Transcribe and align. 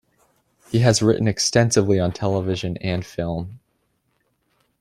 He 0.71 0.79
has 0.79 1.03
written 1.03 1.27
extensively 1.27 1.99
on 1.99 2.11
television 2.11 2.75
and 2.77 3.05
film. 3.05 3.59